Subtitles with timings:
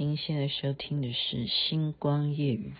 [0.00, 2.72] 您现在收听的是《星光夜雨》。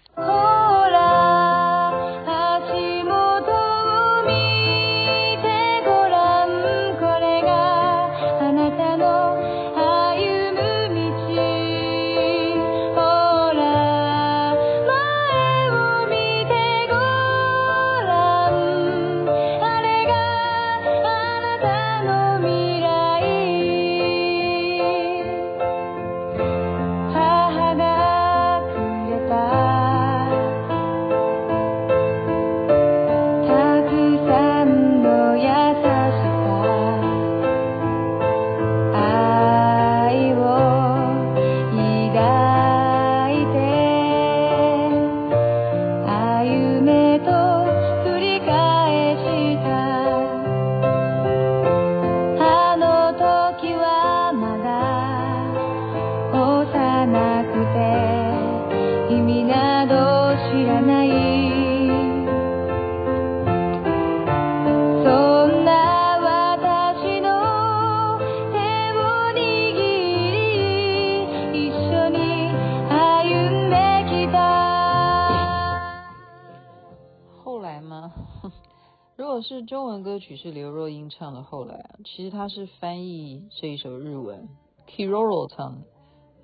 [79.70, 81.44] 中文歌曲，是刘若英唱的。
[81.44, 84.48] 后来啊，其实她是翻译这一首日文
[84.88, 85.86] ，Kiroro 唱的。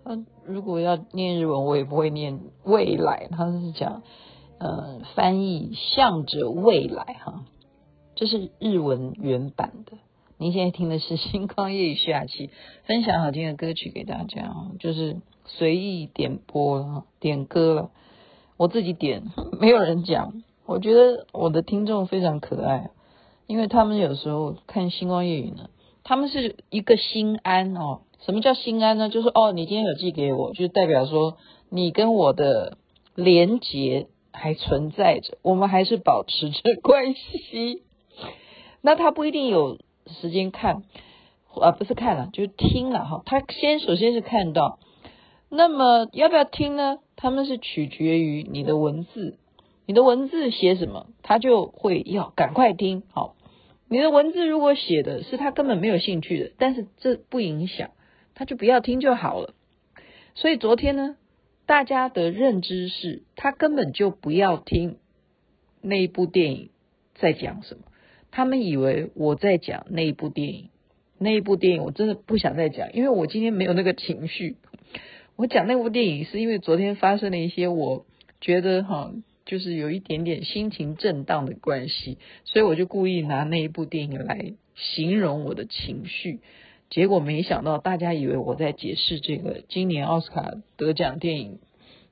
[0.05, 3.27] 他如果要念日文，我也不会念未来。
[3.33, 4.05] 他是讲，
[4.61, 7.45] 呃，翻译向着未来哈。
[8.15, 9.99] 这是日文原版的。
[10.39, 12.51] 您现在听的是《星光夜雨》下期，
[12.85, 17.91] 分享好听的歌曲给大家，就是随意点播了，点歌了。
[18.57, 19.25] 我自己点，
[19.61, 20.45] 没有人讲。
[20.65, 22.91] 我觉得我的听众非常可爱。
[23.47, 25.71] 因为他们有时候看星光夜语呢，
[26.03, 28.01] 他们是一个心安哦。
[28.25, 29.09] 什么叫心安呢？
[29.09, 31.37] 就是哦，你今天有寄给我，就代表说
[31.69, 32.77] 你跟我的
[33.15, 37.83] 连结还存在着，我们还是保持着关系。
[38.83, 40.83] 那他不一定有时间看，
[41.61, 43.23] 啊，不是看了，就是听了哈。
[43.27, 44.81] 他先首先是看到，
[45.49, 46.99] 那么要不要听呢？
[47.15, 49.39] 他们是取决于你的文字，
[49.87, 53.36] 你的文字写什么，他就会要赶快听，好。
[53.89, 57.91] 你的文字如果写的是他根本没有兴趣的，但是这不影响，
[58.35, 59.55] 他就不要听就好了。
[60.35, 61.17] 所以昨天呢，
[61.67, 64.97] 大家的认知是他根本就不要听
[65.81, 66.71] 那一部电影
[67.15, 67.83] 在讲什么，
[68.33, 70.71] 他们以为我在讲那一部电影，
[71.19, 74.57] 那一部电影我真的不想再讲，因为我今天没有那个情绪。
[75.37, 78.05] 我讲那部电影是因为昨天发生了一些我
[78.41, 79.13] 觉得哈。
[79.47, 86.41] 就是有一点点心情震荡的关系，所以我就故意拿那一部电影来形容我的情绪，
[86.91, 91.61] 结果没想到大家以为我在解释这个今年奥斯卡得奖电影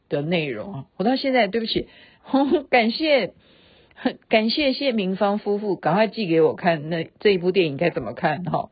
[0.09, 0.87] 的内容啊！
[0.97, 1.89] 我到现在对不起，
[2.71, 3.34] 感谢
[4.28, 8.71] 感谢谢明芳夫妇赶快寄给我看那这一部电影该怎么看哈？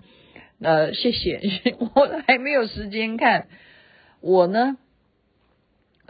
[0.61, 1.41] 呃，谢谢，
[1.95, 3.49] 我还没有时间看，
[4.21, 4.79] 我呢。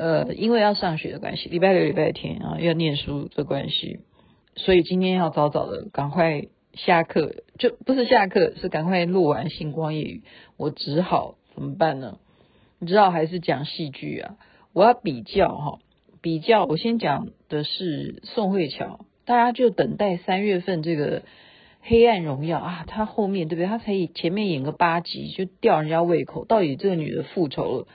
[0.03, 4.01] 呃，因为要上学的关系，礼拜六、礼拜天啊，要念书的关系，
[4.57, 10.23] 所以今天要早早的赶快下课，就不是下课，是赶快录完《星光夜语》。
[10.57, 12.19] 我只好怎么办呢？
[12.81, 14.35] 你知道还是讲戏剧啊？
[14.73, 15.79] 我要比较哈，
[16.21, 16.65] 比较。
[16.65, 21.21] 我先讲的是宋慧乔，大家就等待三月份这个
[21.81, 23.69] 《黑暗荣耀》啊，她后面对不对？
[23.69, 27.87] 他才前面演个八集就吊人家胃口，到底这个女的复仇了？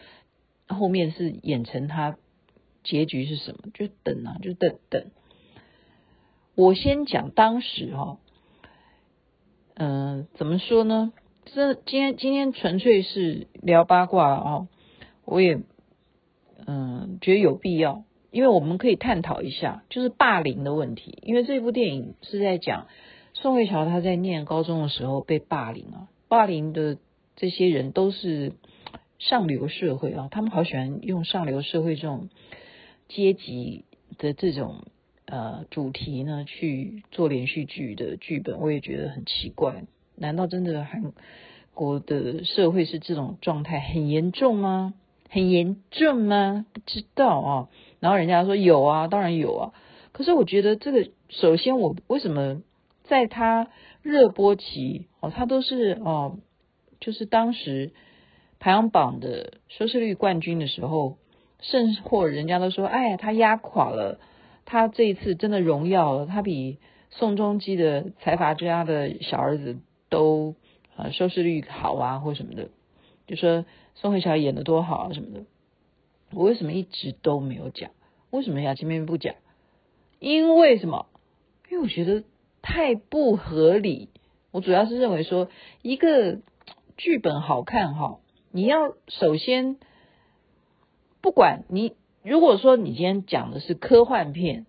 [0.67, 2.17] 后面是演成他
[2.83, 3.69] 结局是什么？
[3.73, 5.05] 就等啊，就等等。
[6.55, 8.17] 我先讲当时哈，
[9.75, 11.13] 嗯、怎么说呢？
[11.45, 14.67] 这今天今天纯粹是聊八卦啊，
[15.25, 15.59] 我也
[16.65, 21.19] 嗯、觉得有必要，因为我们可以探讨一下，就是霸凌的问题。
[21.21, 22.87] 因为这部电影是在讲
[23.33, 26.97] 宋慧乔她在念高中的时候被霸凌啊，霸凌的
[27.35, 28.53] 这些人都是。
[29.19, 32.29] 上流社会啊，他们好喜欢用上流社会这种
[33.07, 33.85] 阶级
[34.19, 34.83] 的这种
[35.25, 39.85] 呃主题呢去做连续剧的剧本，我也觉得很奇怪。
[40.15, 41.13] 难道真的韩
[41.73, 44.93] 国的社会是这种状态很严重吗？
[45.29, 46.65] 很严重吗？
[46.71, 47.69] 不知道啊。
[47.99, 49.73] 然后人家说有啊，当然有啊。
[50.11, 52.61] 可是我觉得这个，首先我为什么
[53.03, 53.69] 在他
[54.03, 56.37] 热播期哦，他都是哦，
[56.99, 57.93] 就是当时。
[58.59, 61.17] 排行榜的收视率冠军的时候，
[61.61, 64.19] 甚或人家都说：“哎呀，他压垮了，
[64.65, 66.77] 他这一次真的荣耀了，他比
[67.09, 69.77] 宋仲基的财阀之家的小儿子
[70.09, 70.55] 都
[70.95, 72.69] 呃收视率好啊，或什么的，
[73.27, 73.65] 就说
[73.95, 75.45] 宋慧乔演的多好啊什么的。”
[76.33, 77.91] 我为什么一直都没有讲？
[78.31, 79.35] 为什么雅琪妹妹不讲？
[80.19, 81.05] 因为什么？
[81.69, 82.23] 因为我觉得
[82.61, 84.09] 太不合理。
[84.51, 85.47] 我主要是认为说，
[85.81, 86.39] 一个
[86.97, 88.19] 剧本好看哈，
[88.57, 89.77] 你要首先，
[91.21, 91.93] 不管你
[92.23, 94.65] 如果说你今天讲的是科幻片，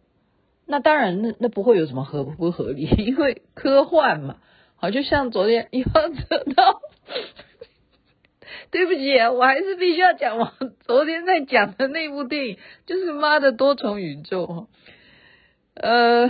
[0.66, 4.36] 那当然那那不会有什么合不合理， 因为科幻嘛。
[4.76, 6.22] 好，就像昨天要知
[6.54, 6.82] 道。
[8.70, 10.52] 对不起，我还是必须要讲我
[10.84, 14.44] 昨天在讲的那部电影，就是《妈的多重宇宙》。
[15.72, 16.28] 呃，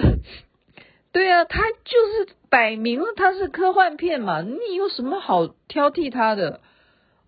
[1.11, 6.61] 对啊，它就是摆明了它是科幻片嘛，你有什么好挑剔它的？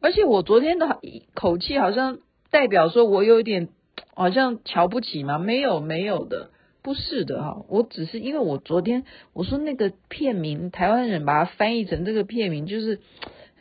[0.01, 1.01] 而且我昨天的
[1.35, 2.19] 口气好像
[2.51, 3.69] 代表说我有一点
[4.15, 6.51] 好像瞧不起嘛，没有没有的，
[6.83, 13.01] 不是的哈，我只是因为我昨天我说那个片名，台湾人把它翻译成这个片名就是。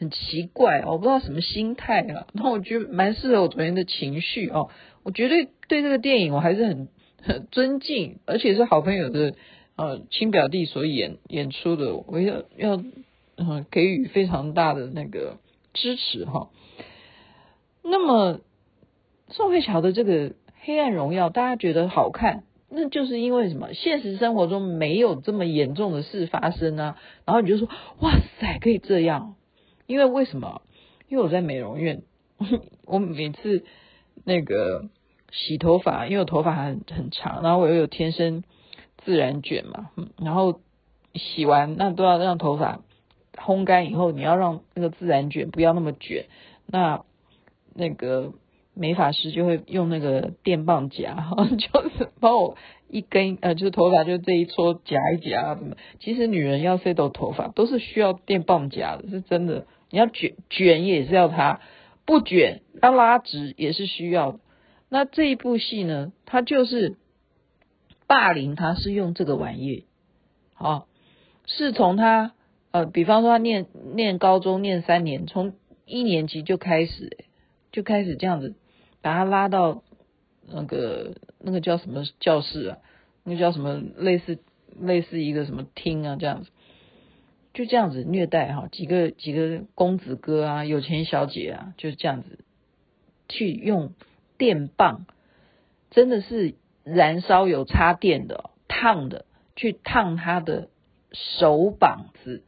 [0.01, 2.25] 很奇怪，我不知道什么心态啊。
[2.31, 4.69] 那我觉得蛮适合我昨天的情绪哦。
[5.03, 6.87] 我绝对对这个电影我还是很
[7.21, 9.33] 很尊敬，而且是好朋友的
[9.75, 12.81] 呃亲表弟所演演出的，我要要
[13.35, 15.35] 嗯给予非常大的那个
[15.73, 16.49] 支持哈。
[17.83, 18.39] 那么
[19.29, 20.29] 宋慧乔的这个
[20.61, 23.73] 《黑暗荣耀》，大家觉得好看，那就是因为什么？
[23.73, 26.97] 现实生活中没有这么严重的事发生啊。
[27.25, 27.67] 然后你就说
[27.99, 29.35] 哇塞，可以这样。
[29.87, 30.61] 因为为什么？
[31.07, 32.03] 因为我在美容院，
[32.85, 33.63] 我每次
[34.23, 34.89] 那个
[35.31, 38.43] 洗头发，因为我头发很很长，然后我又有天生
[38.97, 39.89] 自然卷嘛，
[40.19, 40.61] 然后
[41.15, 42.81] 洗完那都要让头发
[43.39, 46.25] 烘干以后，你要让那个自然卷不要那么卷，
[46.67, 47.03] 那
[47.73, 48.33] 那个
[48.73, 52.57] 美发师就会用那个电棒夹， 就是帮我
[52.89, 55.75] 一根呃，就是头发就这一撮夹一夹什么。
[55.99, 59.65] 其实女人要 set 到头发都是需要电棒夹的，是真的。
[59.91, 61.61] 你要卷卷也是要它，
[62.05, 64.39] 不卷要拉直也是需要的。
[64.87, 66.97] 那这一部戏呢，它就是
[68.07, 69.85] 霸凌，他是用这个玩意，
[70.53, 70.87] 好，
[71.45, 72.33] 是从他
[72.71, 75.53] 呃，比方说他念念高中念三年，从
[75.85, 77.17] 一年级就开始，
[77.71, 78.55] 就开始这样子
[79.01, 79.83] 把他拉到
[80.47, 82.77] 那个那个叫什么教室啊，
[83.23, 84.39] 那个叫什么类似
[84.79, 86.49] 类似一个什么厅啊这样子。
[87.51, 92.45] 就这样子虐待哈，几个几个公子哥啊，有钱小姐啊，就是这样子
[93.27, 93.93] 去用
[94.37, 95.07] 电棒，
[95.89, 99.25] 真的是燃烧有插电的烫的，
[99.55, 100.69] 去烫他的
[101.11, 102.43] 手膀子、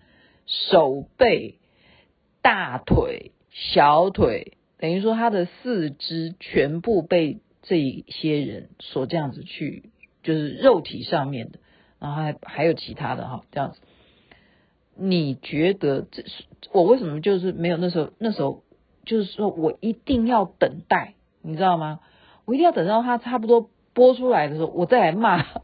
[0.69, 1.59] 手背、
[2.42, 9.92] 大腿、小腿，等于说他的四肢全部被这一些人所这样子去，
[10.24, 11.59] 就是肉体上面的，
[12.00, 13.80] 然后还还有其他的哈，这样子。
[14.95, 18.63] 你觉得这是我为什么就是没有那时候那时候
[19.06, 22.01] 就是说我一定要等待，你知道吗？
[22.45, 25.45] 我一定要等到他差不多播出来的时候，我再来骂。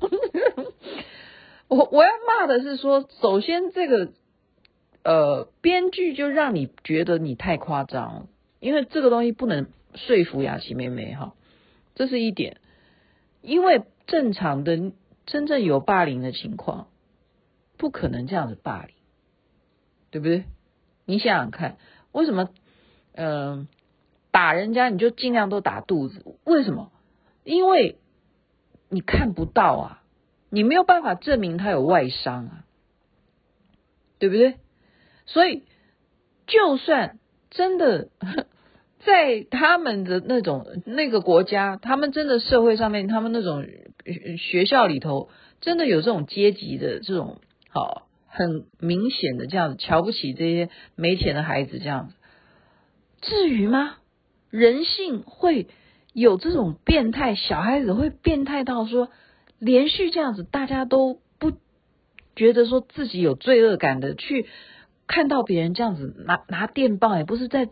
[1.68, 4.14] 我我要骂的是说，首先这个
[5.08, 8.28] 呃编剧就让你觉得你太夸张，
[8.60, 11.34] 因为这个东西不能说服雅琪妹妹哈，
[11.96, 12.58] 这是一点。
[13.42, 14.92] 因为正常的
[15.26, 16.90] 真正有霸凌的情况，
[17.78, 18.94] 不可能这样子霸凌。
[20.10, 20.44] 对不对？
[21.06, 21.78] 你想想看，
[22.12, 22.50] 为什么？
[23.14, 23.68] 嗯、
[24.32, 26.92] 打人家你就尽量都打肚子，为什么？
[27.46, 27.98] 因为
[28.90, 30.04] 你看不到啊，
[30.50, 32.66] 你没有办法证明他有外伤啊，
[34.20, 34.58] 对不对？
[35.28, 35.64] 所以，
[36.48, 37.20] 就算
[37.52, 38.10] 真的
[39.06, 43.64] 在他们的那种那个国家，他们真的社会上面，他们那种
[44.40, 45.30] 学校里头，
[45.62, 48.04] 真的有这种阶级的这种好。
[48.30, 52.14] 很明显的这样子瞧不起这些没钱的孩子，这样子，
[53.20, 53.96] 至于吗？
[54.52, 55.66] 人性会
[56.14, 59.10] 有这种变态，小孩子会变态到说，
[59.58, 61.54] 连续这样子，大家都不
[62.36, 64.46] 觉得说自己有罪恶感的去
[65.08, 67.70] 看到别人这样子拿拿电棒，也不是在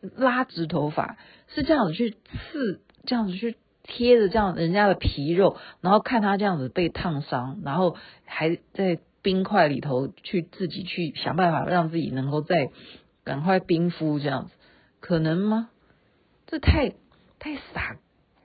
[0.00, 1.16] 拉直头发，
[1.48, 9.00] 是这样子去刺，这样子去贴着这样人家的皮肉，然后看他这样子被烫伤，然后还在。
[9.22, 12.70] 冰块里头去自己去想办法让自己能够再
[13.24, 14.52] 赶快冰敷这样子，
[15.00, 15.68] 可能吗？
[16.46, 16.90] 这太
[17.40, 17.96] 太傻，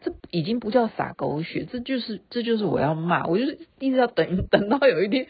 [0.04, 5.28] 这已经不叫撒狗血，这就是这就是我要骂，我就是一直要等等到有一天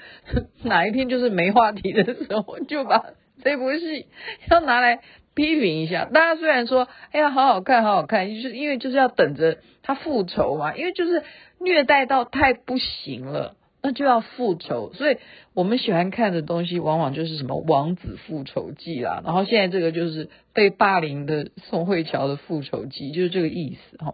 [0.64, 3.04] 哪一天就是没话题的时候，就把
[3.44, 4.08] 这部戏
[4.50, 5.02] 要拿来
[5.36, 6.06] 批评一下。
[6.06, 11.24] 大家虽然说哎呀好好看好好看，就是因为就是要等着他复仇嘛，因为就是
[11.60, 13.56] 虐待到太不行了。
[13.84, 14.94] 那就要复仇。
[14.94, 15.18] 所以
[15.56, 19.24] 我们喜欢看的东西，往往就是什么《王子复仇记》啦。
[19.26, 24.14] 然后现在这个就是被霸凌的宋慧乔的复仇记，就是这个意思哈。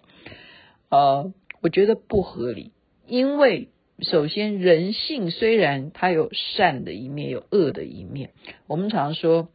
[0.90, 2.72] 呃，我觉得不合理，
[3.06, 8.32] 因为首先人性虽然它有善的一面，有恶的一面。
[8.68, 9.50] 我们常说，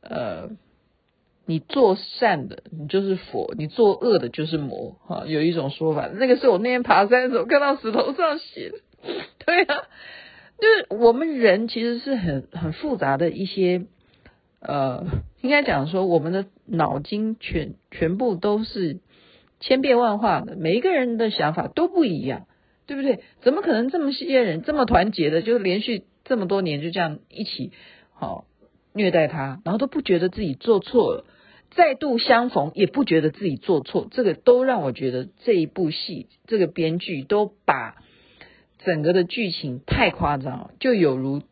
[0.00, 0.50] 呃。
[1.50, 4.98] 你做善的，你就是佛；你做恶的，就是魔。
[5.06, 8.76] 哈，有一种说法，那个是我那天爬山的时候看到石头上写的。
[9.46, 9.88] 对啊，
[10.60, 13.86] 就是我们人其实是很很复杂的一些，
[14.60, 15.06] 呃，
[15.40, 18.98] 应该讲说我们的脑筋全全部都是
[19.60, 22.46] 千变万化的，每一个人的想法都不一样，
[22.86, 23.20] 对不对？
[23.40, 27.72] 怎么可能这么些人这么团结的，就连续这么多年就这样一起
[28.12, 28.44] 好
[28.92, 31.24] 虐待他，然后都不觉得自己做错了？
[31.70, 37.96] 再度相逢，也不觉得自己做错，这个都让我觉得这一部戏，这个编剧都把
[38.78, 41.42] 整个的剧情太夸张了，就有如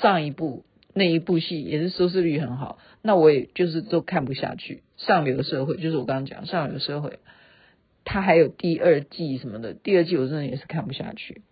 [0.00, 4.82] 上一部那一部戏也是收视率很好，那我也就是都看不下去。
[5.06, 7.18] 上流社会就是我刚刚讲上流社会，
[8.04, 11.42] 它还有第二季什么的，第二季我真的也是看不下去，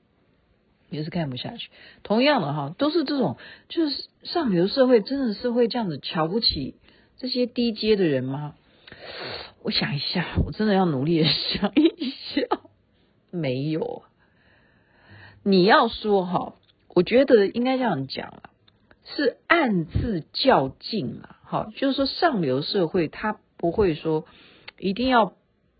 [0.89, 1.71] 也是看不下去。
[2.03, 3.37] 同样的哈，都是这种，
[3.69, 6.77] 就是上流社会真的是会这样子瞧不起。
[7.17, 8.55] 这些低阶的人吗？
[9.63, 12.61] 我想一下，我真的要努力的想一下。
[13.31, 14.05] 没有。
[15.43, 16.55] 你要说哈，
[16.89, 18.51] 我觉得应该这样讲啊，
[19.05, 21.40] 是暗自较劲啊。
[21.51, 24.25] 好，就是说上流社会他不会说
[24.79, 25.33] 一定要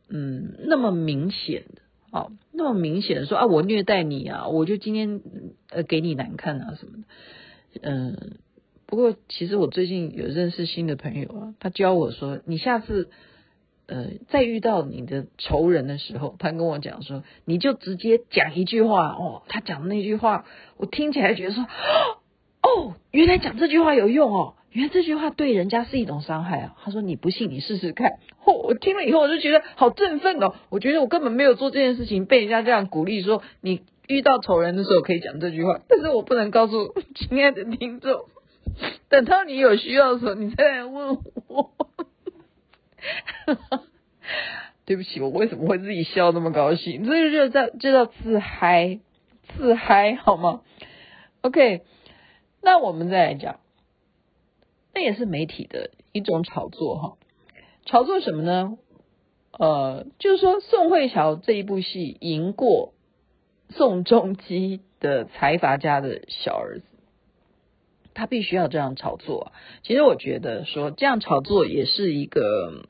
[0.09, 5.21] 嗯那么明显的，哦，那么明显的说啊，我虐待你啊，我就今天
[5.71, 8.39] 呃给你难看啊什么的，嗯。
[8.87, 13.09] 不过，其实我最近有认识新的朋友啊，他教我说，你下次
[13.87, 19.45] 呃再遇到你的仇人的时候，他跟我讲说，你就直接讲一句话哦。
[19.47, 20.45] 他讲的那句话，
[20.77, 21.63] 我听起来觉得说，
[22.67, 26.77] 哦，原来讲这句话有用哦，原来这句话对人家是一种伤害啊。
[26.83, 28.11] 他说你不信，你试试看。
[28.45, 38.27] 哦，我听了以后我就觉得好振奋哦，我觉得我根本没有做这件事情，被人家这样鼓励说，你遇到仇人的时候可以讲这句话，但是我不能告诉亲爱的听众。
[39.09, 41.71] 等到你有需要的时候，你再来问我。
[44.85, 47.05] 对不起，我为什么会自己笑那么高兴？
[47.05, 49.01] 这就叫这叫自嗨，
[49.57, 50.63] 自嗨好吗
[51.43, 51.83] ？OK，
[52.63, 53.61] 那我们再来讲，
[54.95, 57.17] 那也是媒体的一种炒作哈。
[57.87, 58.79] 炒作什么呢？
[59.59, 62.93] 呃，就是说宋慧乔这一部戏赢过
[63.71, 66.85] 宋仲基的财阀家的小儿子。
[68.13, 69.53] 他必须要这样炒作。
[69.83, 72.85] 其实我觉得说这样炒作也是一个，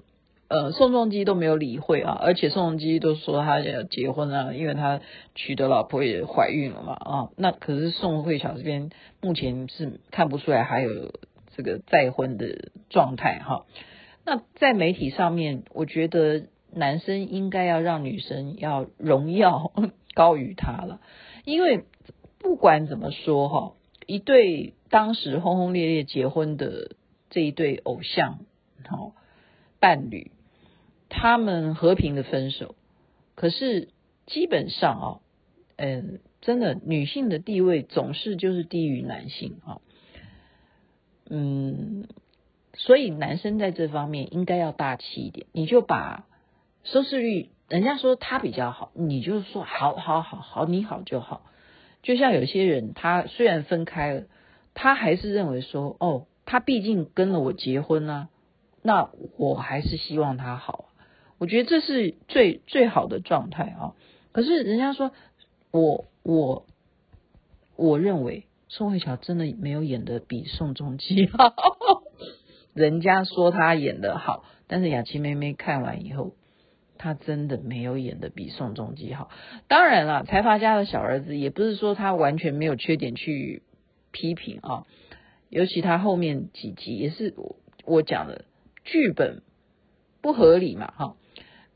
[0.48, 5.00] 呃，宋仲基都没有理会啊，而且宋仲基都说他要结婚啊，因为他
[5.34, 7.30] 娶的老婆也怀孕了嘛啊。
[7.36, 8.90] 那可是宋慧乔这边
[9.20, 11.12] 目前是看不出来还有
[11.60, 13.66] 这个再婚的状态哈。
[14.24, 19.72] 那在媒体上面，我觉得男生应该要让女生要荣耀
[20.14, 21.00] 高于他了，
[21.44, 21.84] 因为
[22.38, 23.72] 不管怎么说哈，
[24.06, 24.74] 一对。
[24.90, 26.96] 当时轰轰烈烈结婚的
[27.28, 28.40] 这一对偶像，
[28.88, 29.12] 好
[29.78, 30.32] 伴侣，
[31.08, 32.74] 他们和平的分手。
[33.36, 33.90] 可是
[34.26, 35.06] 基本上啊，
[35.76, 39.80] 嗯，真的女性的地位总是就是低于男性啊，
[41.30, 42.06] 嗯，
[42.74, 45.46] 所以男生在这方面应该要大气一点。
[45.52, 46.26] 你就把
[46.84, 51.46] 收视率，人家说他比较好，你就说好好好好，你好就好。
[52.02, 54.24] 就像有些人，他虽然分开了。
[54.72, 58.28] 他还是认为说，哦，他毕竟跟了我结婚啊，
[58.82, 60.86] 那我还是希望他好。
[61.38, 63.94] 我觉得这是最最好的状态啊。
[64.32, 65.10] 可是人家说，
[65.72, 66.66] 我我
[67.76, 71.52] 我认为宋慧乔真的没有演得比宋仲基好。
[72.72, 76.34] 人家说他演得好，但是雅琪妹妹看完以后，
[76.96, 79.28] 他真的没有演得比宋仲基好。
[79.68, 83.62] 当然了，财阀家的小儿子也不是说他完全没有缺点去。
[84.12, 84.86] 批评啊，
[85.50, 88.44] 尤其他后面几集也是我我讲的
[88.82, 89.42] 剧本
[90.20, 91.14] 不合理嘛哈，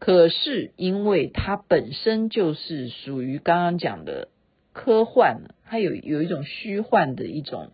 [0.00, 4.30] 可是因为它本身就是属于刚刚讲的
[4.72, 5.42] 科幻，
[5.74, 7.72] 它有有一种虚幻的一种，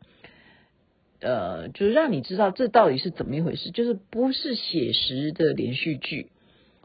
[1.21, 6.31] 呃，就是让你知道这到底是怎么一回事，就是不是写实的连续剧，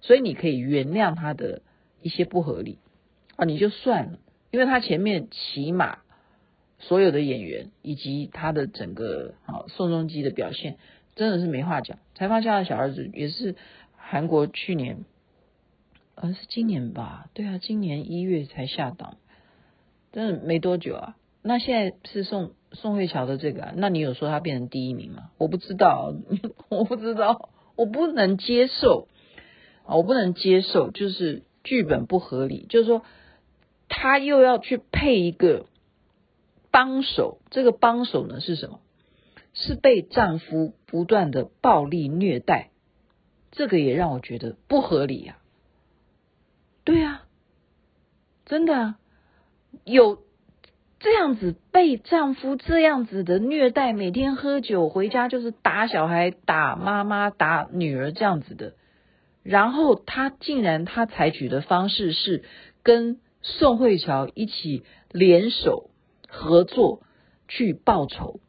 [0.02, 1.62] 所以你可以原谅它的
[2.02, 2.80] 一些不合理
[3.38, 4.20] 啊，你就算了，
[4.52, 6.00] 因为它前面起码。
[6.78, 10.76] 所有的演员以及他的整个啊宋仲基的表现
[11.16, 11.98] 真的是没话讲。
[12.16, 13.56] 财阀家的小儿子也是
[13.96, 15.06] 韩国去年，
[16.16, 17.30] 呃是今年吧？
[17.34, 19.18] 对啊，今年一月才下档，
[20.16, 21.18] 真的没多久啊。
[21.42, 25.32] 那现在是宋宋慧乔的这个啊，那你有说她变成第一名吗？
[25.38, 26.16] 我不知道，
[26.70, 29.10] 我不知道，我不能接受
[29.86, 33.02] 啊，我不能接受，就是剧本不合理，就是说
[33.90, 35.66] 他又要去配一个
[36.72, 38.80] 帮手，这个帮手呢是什么？
[39.54, 42.72] 是被丈夫不断的暴力虐待，
[43.52, 45.40] 这个也让我觉得不合理呀。
[46.86, 47.24] 对呀，
[48.46, 49.00] 真的啊，
[49.84, 50.24] 有。
[50.98, 58.74] 这样子被丈夫这样子的虐待，每天喝酒回家就是打小孩、打妈妈、打女儿这样子的，
[59.44, 62.44] 然后她竟然她采取的方式是
[62.82, 65.92] 跟宋慧乔一起联手
[66.28, 67.04] 合作
[67.48, 68.40] 去报仇，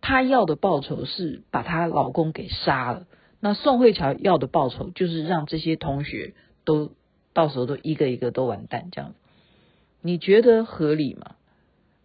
[0.00, 3.06] 她要的报仇是把她老公给杀了，
[3.38, 6.90] 那宋慧乔要的报仇就是让这些同学都
[7.32, 9.18] 到时候都一个一个都完蛋这样子，
[10.02, 11.36] 你觉得合理吗？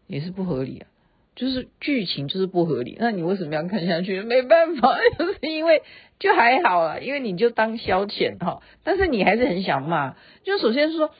[0.08, 0.88] 也是不合理啊，
[1.36, 4.22] 就是剧情就是不合理，那你为什么要看下去？
[4.22, 5.84] 没办法， 就是因为
[6.18, 8.62] 就还好啊，因为你就当消遣哈。
[8.84, 11.12] 但是你还是很想骂，就首先说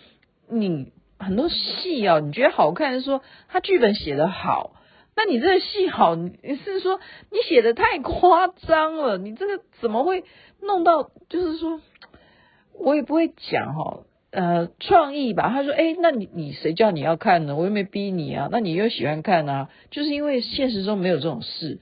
[0.50, 4.76] 你很多戏啊，你觉得好看是说他剧本写得好，
[5.18, 10.24] 那你这个戏好，你是说你写得太夸张了，你这个怎么会
[10.62, 11.12] 弄到？
[11.28, 11.82] 就是说
[12.74, 14.04] 我也不会讲哈。
[14.30, 15.50] 呃，创意吧。
[15.50, 17.56] 他说：“哎，那你你谁叫你要看呢？
[17.56, 18.50] 我又没逼你啊。
[18.52, 19.70] 那你又喜欢看啊？
[19.90, 21.80] 就是因为现实中没有这种事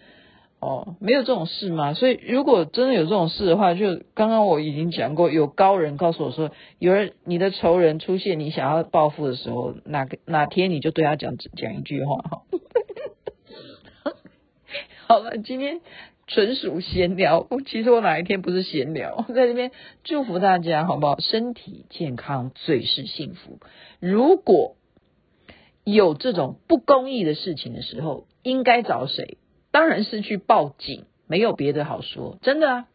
[0.59, 1.93] 哦，没有这种事嘛。
[1.93, 12.43] 所以如果真的有这种事的话，就刚刚我已经讲过，有高人告诉我说，有人你的仇人出现，你想要报复的时候，哪个哪天你就对他讲讲一句话哈。
[15.07, 15.81] 好了，今天。”
[16.27, 19.25] 纯属闲聊， 其实我哪一天不是闲聊？
[19.34, 19.72] 在这边
[20.03, 21.20] 祝福大家，好不好？
[21.20, 23.60] 身体健康最是幸福。
[24.00, 24.75] 如果
[25.84, 29.38] 有这种不公义的事情的时候，应该找谁？
[29.72, 32.39] 当然是去报警，没有别的好说。
[32.41, 32.88] 真的啊，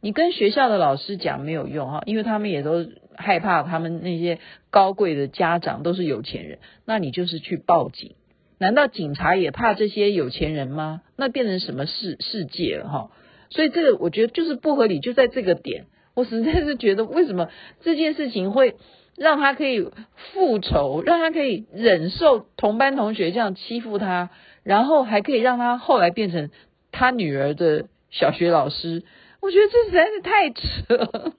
[0.00, 4.38] 你跟学校的老师讲没有用哈，因为他们也都害怕，他们那些
[4.70, 8.14] 高贵的家长都是有钱人，那你就是去报警。
[8.58, 11.02] 难道警察也怕这些有钱人吗？
[11.16, 13.10] 那变成什么世世界了哈？
[13.50, 17.48] 所以这个我觉得就是不合理，就在这个点，我实在是觉得为什么
[17.80, 18.76] 这件事情会
[19.16, 19.88] 让他可以
[20.32, 24.30] 复仇，让他可以忍受同班同学这样欺负他，
[24.64, 26.50] 然后还可以让他后来变成
[26.92, 29.04] 他女儿的小学老师？
[29.40, 31.32] 我觉得这实在是太扯了。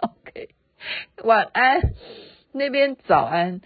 [0.00, 0.48] OK，
[1.24, 1.80] 晚安，
[2.52, 3.60] 那边早安。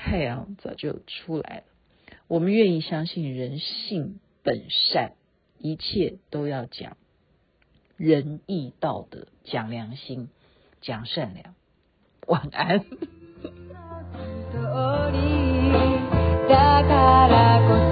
[0.00, 1.64] 太阳早就出来了，
[2.28, 5.14] 我们愿意相信人性本善，
[5.58, 6.96] 一切都要讲
[7.96, 10.28] 仁义道德，讲良心，
[10.80, 11.56] 讲善良。
[12.28, 12.84] 晚安。